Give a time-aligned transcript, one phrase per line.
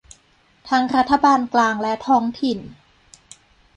[0.69, 2.59] ทั้งรัฐบาลกลางและท้องถิ่น